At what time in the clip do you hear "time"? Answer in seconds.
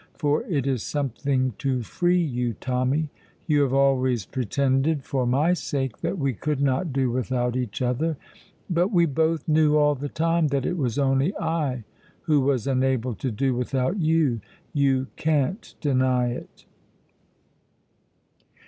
10.09-10.47